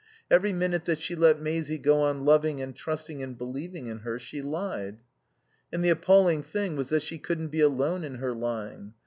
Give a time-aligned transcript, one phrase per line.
[0.31, 4.17] Every minute that she let Maisie go on loving and trusting and believing in her
[4.17, 4.97] she lied.
[5.71, 8.95] And the appalling thing was that she couldn't be alone in her lying.